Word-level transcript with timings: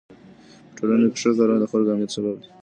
په 0.69 0.73
ټولنه 0.77 1.05
کې 1.11 1.17
ښو 1.21 1.31
کارونه 1.37 1.59
د 1.61 1.65
خلکو 1.71 1.85
د 1.87 1.89
امنيت 1.93 2.11
سبب 2.15 2.35
دي. 2.41 2.47